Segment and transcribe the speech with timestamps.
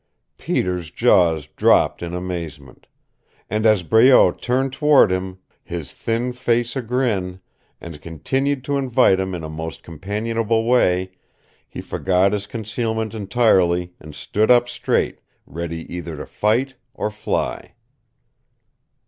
[0.39, 2.87] Peter's jaws dropped in amazement.
[3.51, 7.39] And as Breault turned toward him, his thin face a grin,
[7.79, 11.11] and continued to invite him in a most companionable way,
[11.69, 17.75] he forgot his concealment entirely and stood up straight, ready either to fight or fly.